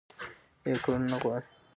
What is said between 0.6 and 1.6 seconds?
يا ئې کول نۀ غواړي